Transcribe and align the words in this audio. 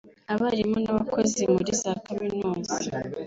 abarimu 0.33 0.77
n’abakozi 0.83 1.41
muri 1.53 1.71
za 1.81 1.91
kaminuza 2.05 2.75